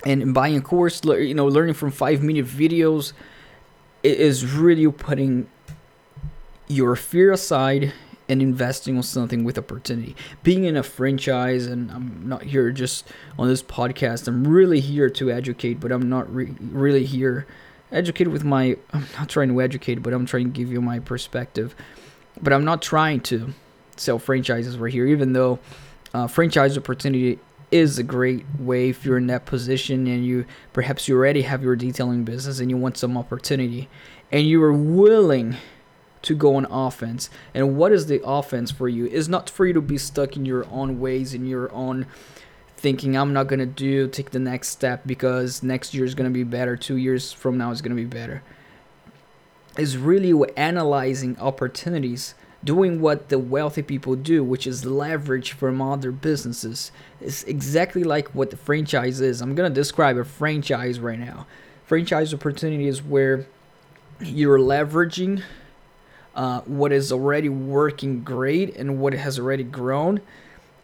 and 0.04 0.34
buying 0.34 0.56
a 0.56 0.60
course, 0.60 1.02
you 1.04 1.34
know, 1.34 1.46
learning 1.46 1.74
from 1.74 1.92
five 1.92 2.22
minute 2.22 2.46
videos 2.46 3.12
it 4.04 4.20
is 4.20 4.54
really 4.54 4.90
putting 4.92 5.48
your 6.68 6.94
fear 6.94 7.32
aside 7.32 7.92
and 8.28 8.40
investing 8.40 8.96
on 8.96 9.02
something 9.02 9.44
with 9.44 9.58
opportunity. 9.58 10.14
Being 10.42 10.64
in 10.64 10.76
a 10.76 10.82
franchise, 10.82 11.66
and 11.66 11.90
I'm 11.90 12.28
not 12.28 12.42
here 12.42 12.70
just 12.70 13.08
on 13.38 13.48
this 13.48 13.62
podcast. 13.62 14.28
I'm 14.28 14.46
really 14.46 14.80
here 14.80 15.10
to 15.10 15.30
educate, 15.30 15.80
but 15.80 15.90
I'm 15.90 16.08
not 16.08 16.32
re- 16.32 16.54
really 16.60 17.04
here 17.04 17.46
educate 17.90 18.28
with 18.28 18.44
my. 18.44 18.76
I'm 18.92 19.06
not 19.18 19.28
trying 19.30 19.48
to 19.48 19.60
educate, 19.60 19.96
but 19.96 20.12
I'm 20.12 20.26
trying 20.26 20.44
to 20.44 20.50
give 20.50 20.70
you 20.70 20.80
my 20.80 20.98
perspective. 20.98 21.74
But 22.40 22.52
I'm 22.52 22.64
not 22.64 22.82
trying 22.82 23.20
to 23.22 23.54
sell 23.96 24.18
franchises 24.18 24.76
right 24.76 24.92
here, 24.92 25.06
even 25.06 25.32
though 25.32 25.58
uh, 26.12 26.26
franchise 26.26 26.76
opportunity 26.76 27.38
is 27.70 27.98
a 27.98 28.02
great 28.02 28.44
way 28.58 28.88
if 28.88 29.04
you're 29.04 29.16
in 29.16 29.26
that 29.26 29.46
position 29.46 30.06
and 30.06 30.24
you 30.24 30.44
perhaps 30.72 31.08
you 31.08 31.16
already 31.16 31.42
have 31.42 31.62
your 31.62 31.76
detailing 31.76 32.24
business 32.24 32.60
and 32.60 32.70
you 32.70 32.76
want 32.76 32.96
some 32.96 33.16
opportunity 33.16 33.88
and 34.30 34.46
you 34.46 34.62
are 34.62 34.72
willing 34.72 35.56
to 36.22 36.34
go 36.34 36.56
on 36.56 36.66
offense. 36.66 37.30
And 37.52 37.76
what 37.76 37.92
is 37.92 38.06
the 38.06 38.24
offense 38.24 38.70
for 38.70 38.88
you? 38.88 39.06
Is 39.06 39.28
not 39.28 39.50
for 39.50 39.66
you 39.66 39.72
to 39.74 39.80
be 39.80 39.98
stuck 39.98 40.36
in 40.36 40.46
your 40.46 40.66
own 40.70 40.98
ways 40.98 41.34
and 41.34 41.48
your 41.48 41.72
own 41.72 42.06
thinking 42.76 43.16
I'm 43.16 43.32
not 43.32 43.46
gonna 43.46 43.66
do 43.66 44.08
take 44.08 44.30
the 44.30 44.38
next 44.38 44.68
step 44.68 45.02
because 45.06 45.62
next 45.62 45.94
year 45.94 46.04
is 46.04 46.14
gonna 46.14 46.30
be 46.30 46.44
better, 46.44 46.76
two 46.76 46.96
years 46.96 47.32
from 47.32 47.56
now 47.56 47.70
is 47.70 47.82
gonna 47.82 47.94
be 47.94 48.04
better. 48.04 48.42
Is 49.78 49.96
really 49.96 50.32
analyzing 50.56 51.38
opportunities 51.38 52.34
doing 52.64 53.00
what 53.00 53.28
the 53.28 53.38
wealthy 53.38 53.82
people 53.82 54.16
do, 54.16 54.42
which 54.42 54.66
is 54.66 54.84
leverage 54.84 55.52
from 55.52 55.82
other 55.82 56.10
businesses. 56.10 56.90
It's 57.20 57.42
exactly 57.44 58.04
like 58.04 58.28
what 58.28 58.50
the 58.50 58.56
franchise 58.56 59.20
is. 59.20 59.40
I'm 59.40 59.54
going 59.54 59.70
to 59.70 59.74
describe 59.74 60.16
a 60.16 60.24
franchise 60.24 60.98
right 60.98 61.18
now. 61.18 61.46
Franchise 61.86 62.32
opportunity 62.32 62.88
is 62.88 63.02
where 63.02 63.46
you're 64.20 64.58
leveraging 64.58 65.42
uh, 66.34 66.60
what 66.62 66.92
is 66.92 67.12
already 67.12 67.48
working 67.48 68.22
great 68.22 68.74
and 68.76 68.98
what 68.98 69.12
has 69.12 69.38
already 69.38 69.64
grown. 69.64 70.20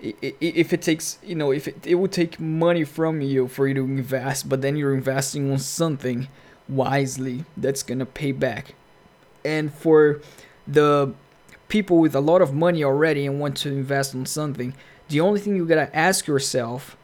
If 0.00 0.72
it 0.72 0.82
takes, 0.82 1.18
you 1.22 1.34
know, 1.34 1.50
if 1.50 1.68
it, 1.68 1.86
it 1.86 1.96
would 1.96 2.12
take 2.12 2.40
money 2.40 2.84
from 2.84 3.20
you 3.20 3.48
for 3.48 3.66
you 3.68 3.74
to 3.74 3.84
invest, 3.84 4.48
but 4.48 4.62
then 4.62 4.76
you're 4.76 4.94
investing 4.94 5.50
on 5.52 5.58
something 5.58 6.28
wisely 6.68 7.44
that's 7.56 7.82
gonna 7.82 8.06
pay 8.06 8.32
back. 8.32 8.74
And 9.44 9.72
for 9.72 10.20
the 10.66 11.14
people 11.70 11.98
with 11.98 12.14
a 12.14 12.20
lot 12.20 12.42
of 12.42 12.52
money 12.52 12.84
already 12.84 13.24
and 13.24 13.40
want 13.40 13.56
to 13.58 13.70
invest 13.70 14.12
in 14.12 14.26
something, 14.26 14.74
the 15.08 15.20
only 15.20 15.40
thing 15.40 15.56
you 15.56 15.64
gotta 15.64 15.96
ask 15.96 16.26
yourself 16.26 16.96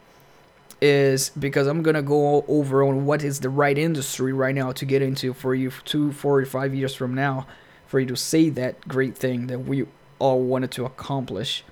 is 0.82 1.30
because 1.30 1.66
I'm 1.66 1.82
gonna 1.82 2.02
go 2.02 2.44
over 2.46 2.82
on 2.82 3.06
what 3.06 3.24
is 3.24 3.40
the 3.40 3.48
right 3.48 3.78
industry 3.78 4.32
right 4.32 4.54
now 4.54 4.72
to 4.72 4.84
get 4.84 5.00
into 5.00 5.32
for 5.32 5.54
you 5.54 5.70
two, 5.84 6.12
four, 6.12 6.44
five 6.44 6.74
years 6.74 6.94
from 6.94 7.14
now, 7.14 7.46
for 7.86 7.98
you 8.00 8.06
to 8.06 8.16
say 8.16 8.50
that 8.50 8.86
great 8.86 9.16
thing 9.16 9.46
that 9.46 9.60
we 9.60 9.86
all 10.18 10.42
wanted 10.42 10.70
to 10.72 10.84
accomplish. 10.84 11.64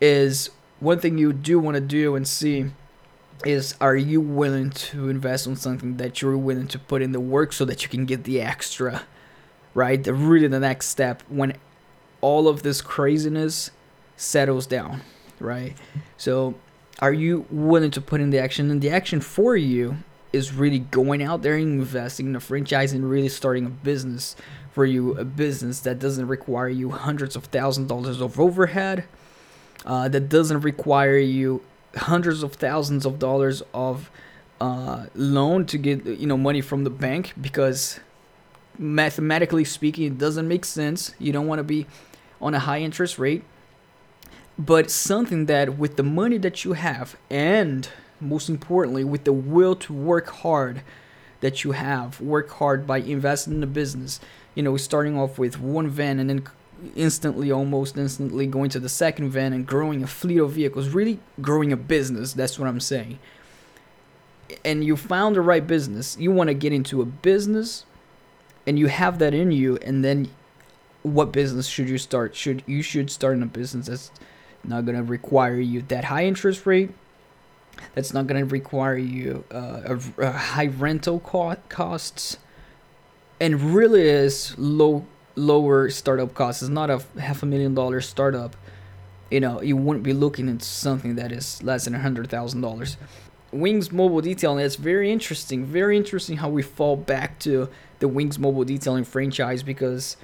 Is 0.00 0.50
one 0.80 1.00
thing 1.00 1.18
you 1.18 1.32
do 1.32 1.58
want 1.58 1.74
to 1.74 1.80
do 1.80 2.14
and 2.14 2.26
see 2.26 2.70
is 3.44 3.74
are 3.80 3.96
you 3.96 4.20
willing 4.20 4.70
to 4.70 5.08
invest 5.08 5.46
on 5.46 5.56
something 5.56 5.96
that 5.96 6.22
you're 6.22 6.36
willing 6.36 6.68
to 6.68 6.78
put 6.78 7.02
in 7.02 7.12
the 7.12 7.20
work 7.20 7.52
so 7.52 7.64
that 7.64 7.82
you 7.82 7.88
can 7.88 8.06
get 8.06 8.24
the 8.24 8.40
extra, 8.40 9.02
right? 9.74 10.02
The 10.02 10.14
really 10.14 10.46
the 10.48 10.60
next 10.60 10.88
step 10.88 11.22
when 11.28 11.54
all 12.24 12.48
of 12.48 12.62
this 12.62 12.80
craziness 12.80 13.70
settles 14.16 14.66
down, 14.66 15.02
right? 15.38 15.76
So, 16.16 16.54
are 17.00 17.12
you 17.12 17.44
willing 17.50 17.90
to 17.90 18.00
put 18.00 18.22
in 18.22 18.30
the 18.30 18.38
action? 18.38 18.70
And 18.70 18.80
the 18.80 18.88
action 18.88 19.20
for 19.20 19.56
you 19.56 19.98
is 20.32 20.54
really 20.54 20.78
going 20.78 21.22
out 21.22 21.42
there 21.42 21.54
and 21.54 21.80
investing 21.80 22.26
in 22.26 22.34
a 22.34 22.40
franchise 22.40 22.94
and 22.94 23.08
really 23.10 23.28
starting 23.28 23.66
a 23.66 23.68
business 23.68 24.36
for 24.72 24.86
you, 24.86 25.12
a 25.18 25.24
business 25.24 25.80
that 25.80 25.98
doesn't 25.98 26.26
require 26.26 26.70
you 26.70 26.92
hundreds 26.92 27.36
of 27.36 27.44
thousands 27.44 27.84
of 27.84 27.88
dollars 27.88 28.20
of 28.22 28.40
overhead, 28.40 29.04
uh, 29.84 30.08
that 30.08 30.30
doesn't 30.30 30.62
require 30.62 31.18
you 31.18 31.60
hundreds 31.94 32.42
of 32.42 32.54
thousands 32.54 33.04
of 33.04 33.18
dollars 33.18 33.62
of 33.74 34.10
uh, 34.62 35.06
loan 35.14 35.66
to 35.66 35.76
get 35.76 36.06
you 36.06 36.26
know 36.26 36.38
money 36.38 36.62
from 36.62 36.84
the 36.84 36.90
bank 36.90 37.34
because 37.38 38.00
mathematically 38.78 39.64
speaking 39.64 40.06
it 40.06 40.18
doesn't 40.18 40.48
make 40.48 40.64
sense 40.64 41.14
you 41.18 41.32
don't 41.32 41.46
want 41.46 41.58
to 41.58 41.64
be 41.64 41.86
on 42.44 42.54
a 42.54 42.60
high 42.60 42.78
interest 42.78 43.18
rate 43.18 43.42
but 44.56 44.90
something 44.90 45.46
that 45.46 45.76
with 45.76 45.96
the 45.96 46.02
money 46.02 46.38
that 46.38 46.64
you 46.64 46.74
have 46.74 47.16
and 47.28 47.88
most 48.20 48.48
importantly 48.48 49.02
with 49.02 49.24
the 49.24 49.32
will 49.32 49.74
to 49.74 49.92
work 49.92 50.28
hard 50.28 50.82
that 51.40 51.64
you 51.64 51.72
have 51.72 52.20
work 52.20 52.50
hard 52.50 52.86
by 52.86 52.98
investing 52.98 53.54
in 53.54 53.60
the 53.60 53.66
business 53.66 54.20
you 54.54 54.62
know 54.62 54.76
starting 54.76 55.18
off 55.18 55.38
with 55.38 55.58
one 55.58 55.88
van 55.88 56.20
and 56.20 56.30
then 56.30 56.44
instantly 56.94 57.50
almost 57.50 57.96
instantly 57.96 58.46
going 58.46 58.70
to 58.70 58.78
the 58.78 58.88
second 58.88 59.30
van 59.30 59.52
and 59.52 59.66
growing 59.66 60.02
a 60.02 60.06
fleet 60.06 60.38
of 60.38 60.52
vehicles 60.52 60.90
really 60.90 61.18
growing 61.40 61.72
a 61.72 61.76
business 61.76 62.32
that's 62.32 62.58
what 62.58 62.68
i'm 62.68 62.80
saying. 62.80 63.18
And 64.64 64.84
you 64.84 64.96
found 64.96 65.36
the 65.36 65.40
right 65.40 65.66
business. 65.66 66.16
You 66.18 66.30
want 66.30 66.48
to 66.48 66.54
get 66.54 66.72
into 66.72 67.00
a 67.00 67.06
business 67.06 67.86
and 68.66 68.78
you 68.78 68.88
have 68.88 69.18
that 69.18 69.34
in 69.34 69.52
you 69.52 69.76
and 69.78 70.04
then 70.04 70.30
what 71.04 71.32
business 71.32 71.66
should 71.66 71.88
you 71.88 71.98
start? 71.98 72.34
Should 72.34 72.64
you 72.66 72.82
should 72.82 73.10
start 73.10 73.36
in 73.36 73.42
a 73.42 73.46
business 73.46 73.86
that's 73.86 74.10
not 74.64 74.86
going 74.86 74.96
to 74.96 75.04
require 75.04 75.60
you 75.60 75.82
that 75.82 76.04
high 76.04 76.24
interest 76.24 76.64
rate 76.64 76.90
that's 77.94 78.14
not 78.14 78.26
going 78.26 78.40
to 78.40 78.50
require 78.50 78.96
you 78.96 79.44
uh, 79.52 79.96
a, 80.18 80.22
a 80.22 80.32
high 80.32 80.66
rental 80.66 81.20
co- 81.20 81.56
costs 81.68 82.38
and 83.38 83.60
really 83.60 84.02
is 84.02 84.56
low 84.56 85.04
lower 85.36 85.90
startup 85.90 86.32
costs. 86.32 86.62
It's 86.62 86.70
not 86.70 86.88
a 86.88 87.02
half 87.20 87.42
a 87.42 87.46
million 87.46 87.74
dollar 87.74 88.00
startup. 88.00 88.56
You 89.30 89.40
know 89.40 89.60
you 89.60 89.76
wouldn't 89.76 90.04
be 90.04 90.14
looking 90.14 90.48
into 90.48 90.64
something 90.64 91.16
that 91.16 91.32
is 91.32 91.62
less 91.62 91.84
than 91.84 91.94
a 91.94 92.00
hundred 92.00 92.30
thousand 92.30 92.62
dollars. 92.62 92.96
Wings 93.52 93.92
mobile 93.92 94.22
detailing 94.22 94.64
it's 94.64 94.76
very 94.76 95.12
interesting 95.12 95.64
very 95.64 95.96
interesting 95.96 96.38
how 96.38 96.48
we 96.48 96.62
fall 96.62 96.96
back 96.96 97.38
to 97.40 97.68
the 98.00 98.08
wings 98.08 98.36
mobile 98.36 98.64
detailing 98.64 99.04
franchise 99.04 99.62
because 99.62 100.16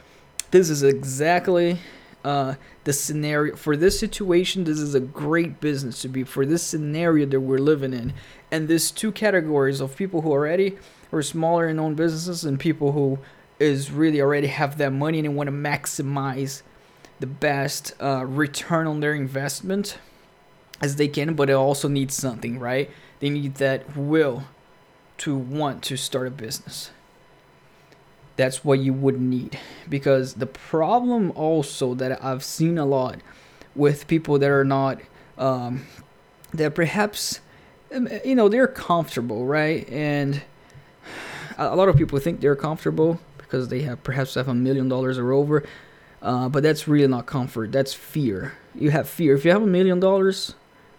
this 0.50 0.70
is 0.70 0.82
exactly 0.82 1.78
uh, 2.24 2.54
the 2.84 2.92
scenario 2.92 3.56
for 3.56 3.76
this 3.76 3.98
situation 3.98 4.64
this 4.64 4.78
is 4.78 4.94
a 4.94 5.00
great 5.00 5.60
business 5.60 6.02
to 6.02 6.08
be 6.08 6.22
for 6.22 6.44
this 6.44 6.62
scenario 6.62 7.26
that 7.26 7.40
we're 7.40 7.58
living 7.58 7.92
in. 7.92 8.12
And 8.50 8.68
there's 8.68 8.90
two 8.90 9.12
categories 9.12 9.80
of 9.80 9.96
people 9.96 10.22
who 10.22 10.30
already 10.30 10.76
are 11.12 11.22
smaller 11.22 11.66
and 11.66 11.80
own 11.80 11.94
businesses 11.94 12.44
and 12.44 12.58
people 12.58 12.92
who 12.92 13.18
is 13.58 13.90
really 13.90 14.20
already 14.20 14.48
have 14.48 14.78
that 14.78 14.92
money 14.92 15.18
and 15.20 15.36
want 15.36 15.46
to 15.48 15.52
maximize 15.52 16.62
the 17.20 17.26
best 17.26 17.92
uh, 18.00 18.24
return 18.26 18.86
on 18.86 19.00
their 19.00 19.14
investment 19.14 19.98
as 20.80 20.96
they 20.96 21.08
can 21.08 21.34
but 21.34 21.50
it 21.50 21.54
also 21.54 21.88
needs 21.88 22.14
something 22.14 22.58
right? 22.58 22.90
They 23.20 23.30
need 23.30 23.56
that 23.56 23.96
will 23.96 24.44
to 25.18 25.36
want 25.36 25.82
to 25.84 25.96
start 25.96 26.26
a 26.26 26.30
business 26.30 26.90
that's 28.40 28.64
what 28.64 28.78
you 28.78 28.92
would 28.92 29.20
need. 29.20 29.58
Because 29.88 30.34
the 30.34 30.46
problem 30.46 31.32
also 31.32 31.94
that 31.94 32.24
i've 32.24 32.42
seen 32.42 32.78
a 32.78 32.86
lot 32.86 33.18
with 33.74 34.06
people 34.06 34.38
that 34.38 34.50
are 34.50 34.64
not 34.64 35.00
um, 35.38 35.86
that 36.52 36.74
perhaps 36.74 37.40
um, 37.94 38.08
you 38.24 38.34
know 38.34 38.48
they're 38.48 38.66
comfortable 38.66 39.46
right? 39.46 39.88
And 39.90 40.42
a 41.58 41.76
lot 41.76 41.88
of 41.88 41.96
people 41.96 42.18
think 42.18 42.40
they're 42.40 42.56
comfortable 42.56 43.20
because 43.38 43.68
they 43.68 43.82
have 43.82 44.02
perhaps 44.02 44.34
have 44.34 44.48
a 44.48 44.54
million 44.54 44.88
dollars 44.88 45.18
or 45.18 45.32
over 45.32 45.64
uh, 46.22 46.48
but 46.48 46.62
that's 46.62 46.86
really 46.88 47.06
not 47.06 47.26
comfort 47.26 47.72
that's 47.72 47.94
fear. 47.94 48.54
You 48.74 48.90
have 48.90 49.08
fear. 49.08 49.34
If 49.34 49.44
you 49.44 49.50
have 49.50 49.62
a 49.62 49.66
million 49.66 50.00
dollars 50.00 50.54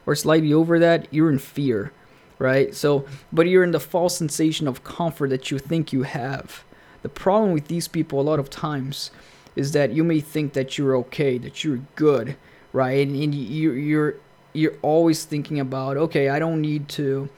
or 0.06 0.16
slightly 0.16 0.54
over 0.54 0.80
that 0.80 1.08
you're 1.12 1.32
in 1.32 1.40
fear 1.40 1.92
right? 2.40 2.74
So 2.74 3.06
but 3.32 3.48
you're 3.48 3.64
in 3.64 3.72
the 3.72 3.80
false 3.80 4.18
sensation 4.18 4.68
of 4.68 4.84
comfort 4.84 5.30
that 5.30 5.52
you 5.52 5.60
think 5.60 5.94
you 5.94 6.04
have 6.04 6.64
the 7.02 7.10
problem 7.10 7.52
with 7.52 7.68
these 7.68 7.88
people 7.88 8.20
a 8.20 8.24
lot 8.24 8.40
of 8.40 8.50
times 8.50 9.12
is 9.56 9.72
that 9.74 9.92
you 9.92 10.04
may 10.04 10.20
think 10.20 10.54
that 10.54 10.78
you're 10.78 10.96
okay, 10.98 11.38
that 11.38 11.64
you're 11.64 11.82
good, 11.96 12.38
right? 12.74 13.06
And, 13.06 13.16
and 13.16 13.36
you, 13.36 13.72
you're 13.72 14.16
you're 14.54 14.76
always 14.82 15.24
thinking 15.24 15.60
about, 15.60 15.98
okay, 15.98 16.30
I 16.30 16.40
don't 16.40 16.62
need 16.62 16.90
to. 16.90 17.30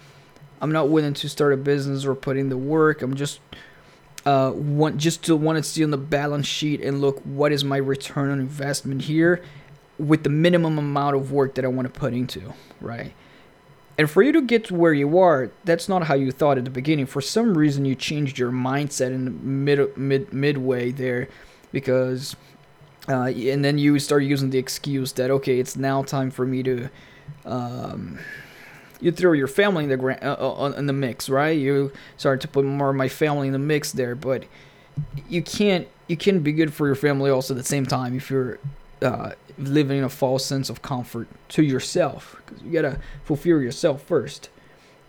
I'm 0.62 0.72
not 0.72 0.89
willing 0.89 1.13
to 1.15 1.29
start 1.29 1.53
a 1.53 1.58
business 1.58 2.05
or 2.05 2.15
put 2.15 2.38
in 2.38 2.50
the 2.50 2.58
work. 2.58 3.01
I'm 3.01 3.15
just 3.15 3.39
uh, 4.25 4.51
want 4.55 4.98
just 4.98 5.24
to 5.25 5.36
want 5.36 5.58
to 5.58 5.63
see 5.63 5.84
on 5.84 5.91
the 5.91 5.98
balance 5.98 6.48
sheet 6.48 6.82
and 6.82 7.01
look 7.01 7.20
what 7.22 7.51
is 7.51 7.63
my 7.63 7.77
return 7.77 8.29
on 8.32 8.39
investment 8.39 9.03
here 9.03 9.43
with 10.00 10.24
the 10.24 10.29
minimum 10.29 10.77
amount 10.77 11.15
of 11.15 11.32
work 11.32 11.55
that 11.55 11.65
I 11.65 11.67
want 11.67 11.93
to 11.93 12.00
put 12.00 12.13
into, 12.13 12.53
right? 12.82 13.13
And 13.98 14.10
for 14.10 14.24
you 14.24 14.32
to 14.32 14.42
get 14.42 14.66
to 14.66 14.76
where 14.76 14.94
you 14.94 15.20
are, 15.20 15.52
that's 15.66 15.88
not 15.88 16.06
how 16.06 16.16
you 16.16 16.32
thought 16.32 16.58
at 16.58 16.66
the 16.66 16.72
beginning. 16.72 17.06
For 17.06 17.22
some 17.22 17.58
reason, 17.58 17.86
you 17.86 17.96
changed 17.96 18.40
your 18.40 18.52
mindset 18.52 19.12
in 19.12 19.26
the 19.26 19.32
mid, 19.32 19.98
mid 19.98 20.34
midway 20.34 20.92
there, 20.92 21.30
because, 21.72 22.36
uh, 23.08 23.26
and 23.26 23.64
then 23.64 23.78
you 23.78 24.00
start 24.00 24.24
using 24.24 24.50
the 24.50 24.58
excuse 24.58 25.12
that 25.14 25.30
okay, 25.30 25.60
it's 25.60 25.76
now 25.76 26.02
time 26.02 26.32
for 26.32 26.46
me 26.46 26.64
to, 26.64 26.90
um, 27.46 28.18
you 29.00 29.12
throw 29.12 29.34
your 29.34 29.48
family 29.48 29.84
in 29.84 29.90
the 29.90 29.98
gra- 29.98 30.20
uh, 30.24 30.64
uh, 30.64 30.74
in 30.76 30.88
the 30.88 30.94
mix, 30.94 31.30
right? 31.30 31.58
You 31.58 31.92
start 32.18 32.42
to 32.42 32.48
put 32.48 32.66
more 32.66 32.90
of 32.90 32.96
my 32.96 33.10
family 33.10 33.48
in 33.48 33.54
the 33.54 33.60
mix 33.60 33.92
there, 33.92 34.16
but 34.16 34.46
you 35.30 35.44
can't 35.44 35.88
you 36.08 36.18
can't 36.18 36.44
be 36.44 36.52
good 36.52 36.74
for 36.74 36.88
your 36.88 36.96
family 36.96 37.30
also 37.30 37.54
at 37.54 37.58
the 37.58 37.64
same 37.64 37.86
time 37.86 38.16
if 38.16 38.30
you're 38.30 38.60
uh, 39.02 39.32
living 39.57 40.00
in 40.00 40.03
a 40.03 40.10
false 40.10 40.45
sense 40.45 40.69
of 40.69 40.81
comfort 40.81 41.27
to 41.50 41.63
yourself 41.63 42.36
because 42.38 42.62
you 42.63 42.72
gotta 42.72 43.00
fulfill 43.24 43.62
yourself 43.62 44.01
first. 44.03 44.50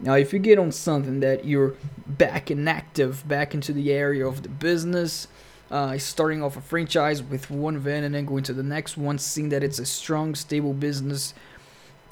Now, 0.00 0.14
if 0.14 0.32
you 0.32 0.38
get 0.38 0.58
on 0.58 0.72
something 0.72 1.20
that 1.20 1.44
you're 1.44 1.74
back 2.06 2.50
and 2.50 2.68
active, 2.68 3.26
back 3.26 3.54
into 3.54 3.72
the 3.72 3.92
area 3.92 4.26
of 4.26 4.42
the 4.42 4.48
business, 4.48 5.28
uh, 5.70 5.96
starting 5.98 6.42
off 6.42 6.56
a 6.56 6.60
franchise 6.60 7.22
with 7.22 7.50
one 7.50 7.78
van 7.78 8.04
and 8.04 8.14
then 8.14 8.26
going 8.26 8.44
to 8.44 8.52
the 8.52 8.62
next 8.62 8.96
one, 8.96 9.18
seeing 9.18 9.48
that 9.48 9.62
it's 9.64 9.78
a 9.78 9.86
strong, 9.86 10.34
stable 10.34 10.72
business, 10.72 11.32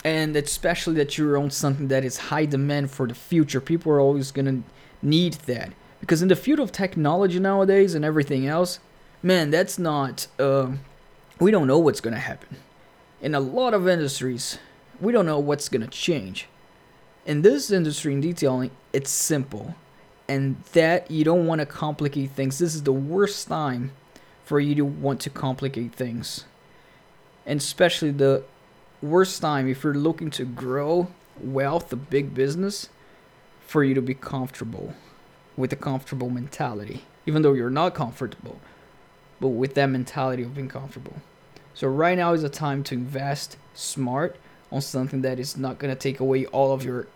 and 0.04 0.34
especially 0.36 0.94
that 0.94 1.18
you're 1.18 1.36
on 1.36 1.50
something 1.50 1.88
that 1.88 2.04
is 2.04 2.16
high 2.16 2.46
demand 2.46 2.90
for 2.90 3.06
the 3.06 3.14
future. 3.14 3.60
People 3.60 3.92
are 3.92 4.00
always 4.00 4.30
gonna 4.30 4.62
need 5.02 5.34
that 5.46 5.72
because 6.00 6.22
in 6.22 6.28
the 6.28 6.36
field 6.36 6.60
of 6.60 6.72
technology 6.72 7.38
nowadays 7.38 7.94
and 7.94 8.04
everything 8.04 8.46
else, 8.46 8.78
man, 9.22 9.50
that's 9.50 9.78
not. 9.78 10.26
Uh, 10.38 10.72
we 11.42 11.50
don't 11.50 11.66
know 11.66 11.78
what's 11.78 12.00
going 12.00 12.14
to 12.14 12.20
happen. 12.20 12.56
In 13.20 13.34
a 13.34 13.40
lot 13.40 13.74
of 13.74 13.88
industries, 13.88 14.58
we 15.00 15.12
don't 15.12 15.26
know 15.26 15.40
what's 15.40 15.68
going 15.68 15.82
to 15.82 15.88
change. 15.88 16.46
In 17.26 17.42
this 17.42 17.70
industry 17.70 18.12
in 18.12 18.20
detailing, 18.20 18.70
it's 18.92 19.10
simple. 19.10 19.74
And 20.28 20.62
that 20.72 21.10
you 21.10 21.24
don't 21.24 21.46
want 21.46 21.60
to 21.60 21.66
complicate 21.66 22.30
things. 22.30 22.58
This 22.58 22.76
is 22.76 22.84
the 22.84 22.92
worst 22.92 23.48
time 23.48 23.90
for 24.44 24.60
you 24.60 24.76
to 24.76 24.84
want 24.84 25.20
to 25.22 25.30
complicate 25.30 25.92
things. 25.92 26.44
And 27.44 27.58
especially 27.60 28.12
the 28.12 28.44
worst 29.02 29.42
time 29.42 29.68
if 29.68 29.82
you're 29.82 29.94
looking 29.94 30.30
to 30.30 30.44
grow 30.44 31.08
wealth, 31.40 31.92
a 31.92 31.96
big 31.96 32.34
business, 32.34 32.88
for 33.66 33.82
you 33.82 33.94
to 33.94 34.02
be 34.02 34.14
comfortable 34.14 34.94
with 35.56 35.72
a 35.72 35.76
comfortable 35.76 36.30
mentality. 36.30 37.02
Even 37.26 37.42
though 37.42 37.52
you're 37.52 37.70
not 37.70 37.94
comfortable, 37.94 38.60
but 39.40 39.48
with 39.48 39.74
that 39.74 39.86
mentality 39.86 40.44
of 40.44 40.54
being 40.54 40.68
comfortable. 40.68 41.16
So 41.74 41.88
right 41.88 42.16
now 42.16 42.32
is 42.32 42.42
the 42.42 42.48
time 42.48 42.82
to 42.84 42.94
invest 42.94 43.56
smart 43.74 44.36
on 44.70 44.80
something 44.80 45.22
that 45.22 45.38
is 45.38 45.56
not 45.56 45.78
going 45.78 45.92
to 45.92 45.98
take 45.98 46.20
away 46.20 46.46
all 46.46 46.72
of 46.72 46.84
your 46.84 47.06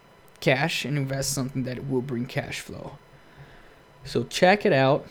cash 0.41 0.85
and 0.85 0.97
invest 0.97 1.33
something 1.33 1.65
that 1.65 1.89
will 1.89 2.03
bring 2.03 2.27
cash 2.27 2.61
flow. 2.61 2.99
So 4.05 4.25
check 4.25 4.65
it 4.65 4.73
out. 4.73 5.07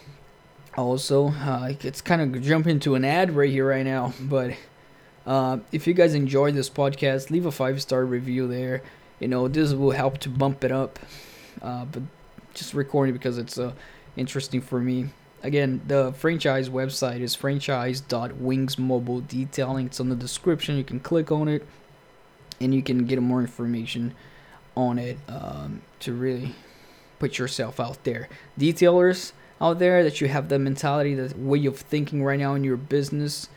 Also, 0.77 1.29
uh, 1.29 1.73
it's 1.81 2.01
kind 2.01 2.21
of 2.35 2.41
jump 2.41 2.67
into 2.67 2.95
an 2.95 3.05
ad 3.05 3.31
right 3.31 3.49
here 3.49 3.67
right 3.69 3.85
now, 3.85 4.13
but 4.19 4.53
uh, 5.25 5.59
if 5.71 5.87
you 5.87 5.93
guys 5.93 6.13
enjoyed 6.13 6.53
this 6.53 6.69
podcast, 6.69 7.29
leave 7.29 7.45
a 7.45 7.51
five 7.51 7.81
star 7.81 8.05
review 8.05 8.47
there. 8.47 8.81
You 9.19 9.27
know 9.29 9.47
this 9.47 9.73
will 9.73 9.91
help 9.91 10.17
to 10.19 10.29
bump 10.29 10.63
it 10.63 10.71
up. 10.71 10.99
Uh, 11.61 11.85
but 11.85 12.03
just 12.53 12.73
recording 12.73 13.13
because 13.13 13.37
it's 13.37 13.57
uh, 13.57 13.71
interesting 14.17 14.61
for 14.61 14.79
me. 14.79 15.09
Again, 15.45 15.81
the 15.87 16.11
franchise 16.13 16.69
website 16.69 17.19
is 17.19 17.35
franchise.wingsmobiledetailing. 17.35 19.85
It's 19.85 19.99
on 19.99 20.09
the 20.09 20.15
description. 20.15 20.75
You 20.75 20.83
can 20.83 20.99
click 20.99 21.31
on 21.31 21.47
it 21.47 21.63
and 22.59 22.73
you 22.73 22.81
can 22.81 23.05
get 23.05 23.21
more 23.21 23.41
information 23.41 24.15
on 24.75 24.97
it 24.97 25.19
um, 25.27 25.83
to 25.99 26.13
really 26.13 26.55
put 27.19 27.37
yourself 27.37 27.79
out 27.79 28.03
there. 28.05 28.27
Detailers 28.59 29.33
out 29.61 29.77
there 29.77 30.03
that 30.03 30.19
you 30.19 30.27
have 30.29 30.49
the 30.49 30.57
mentality, 30.57 31.13
the 31.13 31.31
way 31.37 31.63
of 31.67 31.77
thinking 31.77 32.23
right 32.23 32.39
now 32.39 32.55
in 32.55 32.63
your 32.63 32.77
business, 32.77 33.47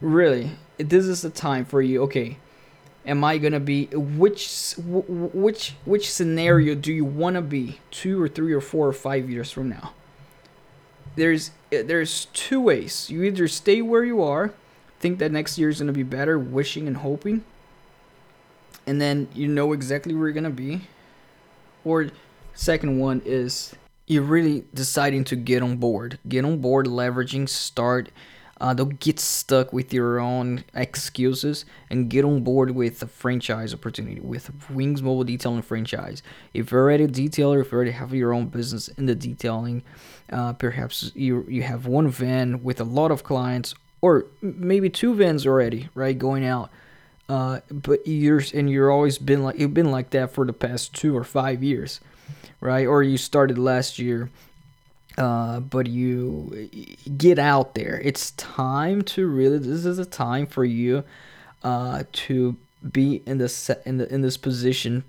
really, 0.00 0.52
this 0.78 1.06
is 1.06 1.22
the 1.22 1.30
time 1.30 1.64
for 1.64 1.82
you. 1.82 2.04
Okay, 2.04 2.38
am 3.04 3.24
I 3.24 3.38
gonna 3.38 3.58
be? 3.58 3.86
Which 3.86 4.76
which 4.78 5.74
which 5.84 6.12
scenario 6.12 6.76
do 6.76 6.92
you 6.92 7.04
want 7.04 7.34
to 7.34 7.42
be 7.42 7.80
two 7.90 8.22
or 8.22 8.28
three 8.28 8.52
or 8.52 8.60
four 8.60 8.86
or 8.86 8.92
five 8.92 9.28
years 9.28 9.50
from 9.50 9.68
now? 9.68 9.92
There's 11.16 11.50
eh, 11.72 11.82
there's 11.82 12.26
two 12.32 12.60
ways. 12.60 13.10
You 13.10 13.22
either 13.24 13.48
stay 13.48 13.82
where 13.82 14.04
you 14.04 14.22
are, 14.22 14.52
think 15.00 15.18
that 15.18 15.32
next 15.32 15.58
year 15.58 15.68
is 15.68 15.80
gonna 15.80 15.92
be 15.92 16.02
better, 16.02 16.38
wishing 16.38 16.86
and 16.86 16.98
hoping, 16.98 17.44
and 18.86 19.00
then 19.00 19.28
you 19.34 19.48
know 19.48 19.72
exactly 19.72 20.14
where 20.14 20.28
you're 20.28 20.34
gonna 20.34 20.50
be, 20.50 20.82
or 21.84 22.08
second 22.54 22.98
one 22.98 23.22
is 23.24 23.74
you're 24.06 24.22
really 24.22 24.64
deciding 24.74 25.24
to 25.24 25.36
get 25.36 25.62
on 25.62 25.76
board, 25.76 26.18
get 26.28 26.44
on 26.44 26.58
board, 26.58 26.86
leveraging, 26.86 27.48
start 27.48 28.10
uh, 28.60 28.74
don't 28.74 29.00
get 29.00 29.18
stuck 29.18 29.72
with 29.72 29.92
your 29.92 30.20
own 30.20 30.64
excuses 30.74 31.64
and 31.88 32.10
get 32.10 32.24
on 32.24 32.42
board 32.42 32.72
with 32.72 33.02
a 33.02 33.06
franchise 33.06 33.72
opportunity 33.72 34.20
with 34.20 34.50
Wings 34.70 35.02
Mobile 35.02 35.24
Detailing 35.24 35.62
franchise. 35.62 36.22
If 36.52 36.70
you're 36.70 36.82
already 36.82 37.04
a 37.04 37.08
detailer, 37.08 37.62
if 37.62 37.72
you 37.72 37.76
already 37.76 37.92
have 37.92 38.12
your 38.12 38.34
own 38.34 38.48
business 38.48 38.88
in 38.88 39.06
the 39.06 39.14
detailing, 39.14 39.82
uh, 40.30 40.52
perhaps 40.52 41.10
you 41.14 41.46
you 41.48 41.62
have 41.62 41.86
one 41.86 42.08
van 42.08 42.62
with 42.62 42.80
a 42.80 42.84
lot 42.84 43.10
of 43.10 43.24
clients, 43.24 43.74
or 44.02 44.26
maybe 44.42 44.90
two 44.90 45.14
vans 45.14 45.46
already, 45.46 45.88
right, 45.94 46.18
going 46.18 46.44
out. 46.44 46.70
Uh, 47.30 47.60
but 47.70 48.06
you're 48.06 48.42
and 48.52 48.68
you're 48.68 48.90
always 48.90 49.16
been 49.16 49.42
like 49.42 49.58
you've 49.58 49.72
been 49.72 49.90
like 49.90 50.10
that 50.10 50.32
for 50.32 50.44
the 50.44 50.52
past 50.52 50.92
two 50.92 51.16
or 51.16 51.24
five 51.24 51.62
years, 51.62 52.00
right? 52.60 52.86
Or 52.86 53.02
you 53.02 53.16
started 53.16 53.56
last 53.56 53.98
year 53.98 54.30
uh, 55.18 55.60
but 55.60 55.86
you 55.86 56.68
get 57.16 57.38
out 57.38 57.74
there. 57.74 58.00
It's 58.02 58.30
time 58.32 59.02
to 59.02 59.26
really. 59.26 59.58
This 59.58 59.84
is 59.84 59.98
a 59.98 60.04
time 60.04 60.46
for 60.46 60.64
you 60.64 61.04
uh, 61.62 62.04
to 62.12 62.56
be 62.92 63.22
in 63.26 63.38
this 63.38 63.70
in 63.84 63.98
the 63.98 64.12
in 64.12 64.22
this 64.22 64.36
position 64.36 65.04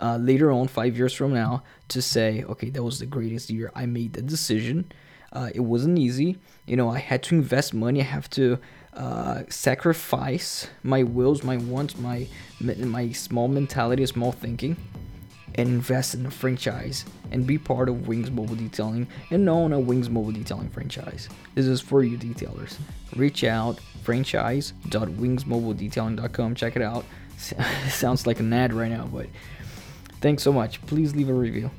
uh, 0.00 0.16
later 0.16 0.50
on, 0.50 0.68
five 0.68 0.96
years 0.96 1.12
from 1.12 1.32
now, 1.32 1.62
to 1.88 2.02
say, 2.02 2.42
okay, 2.44 2.70
that 2.70 2.82
was 2.82 2.98
the 2.98 3.06
greatest 3.06 3.50
year. 3.50 3.70
I 3.74 3.86
made 3.86 4.14
the 4.14 4.22
decision. 4.22 4.90
Uh, 5.32 5.50
it 5.54 5.60
wasn't 5.60 5.98
easy. 5.98 6.38
You 6.66 6.76
know, 6.76 6.90
I 6.90 6.98
had 6.98 7.22
to 7.24 7.34
invest 7.34 7.72
money. 7.72 8.00
I 8.00 8.04
have 8.04 8.28
to 8.30 8.58
uh, 8.94 9.42
sacrifice 9.48 10.68
my 10.82 11.02
wills, 11.02 11.42
my 11.42 11.56
wants, 11.56 11.96
my 11.96 12.28
my 12.60 13.12
small 13.12 13.48
mentality, 13.48 14.04
small 14.06 14.32
thinking 14.32 14.76
and 15.54 15.68
invest 15.68 16.14
in 16.14 16.26
a 16.26 16.30
franchise 16.30 17.04
and 17.30 17.46
be 17.46 17.56
part 17.58 17.88
of 17.88 18.08
Wings 18.08 18.30
Mobile 18.30 18.56
Detailing 18.56 19.06
and 19.30 19.48
own 19.48 19.72
a 19.72 19.80
Wings 19.80 20.10
Mobile 20.10 20.32
Detailing 20.32 20.68
franchise. 20.70 21.28
This 21.54 21.66
is 21.66 21.80
for 21.80 22.02
you 22.02 22.18
detailers. 22.18 22.76
Reach 23.16 23.44
out 23.44 23.78
franchise.wingsmobiledetailing.com. 24.02 26.54
Check 26.54 26.76
it 26.76 26.82
out. 26.82 27.04
Sounds 27.88 28.26
like 28.26 28.40
an 28.40 28.52
ad 28.52 28.72
right 28.72 28.90
now, 28.90 29.06
but 29.06 29.26
thanks 30.20 30.42
so 30.42 30.52
much. 30.52 30.84
Please 30.86 31.14
leave 31.14 31.28
a 31.28 31.34
review. 31.34 31.70